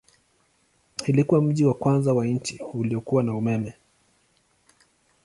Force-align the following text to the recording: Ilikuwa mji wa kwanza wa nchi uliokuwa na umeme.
Ilikuwa 1.07 1.41
mji 1.41 1.65
wa 1.65 1.73
kwanza 1.73 2.13
wa 2.13 2.25
nchi 2.25 2.59
uliokuwa 2.73 3.23
na 3.23 3.35
umeme. 3.35 3.73